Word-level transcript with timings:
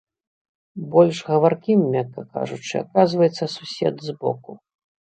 Больш 0.95 1.17
гаваркім, 1.27 1.79
мякка 1.97 2.27
кажучы, 2.35 2.75
аказваецца 2.85 3.53
сусед 3.59 3.95
збоку. 4.09 4.61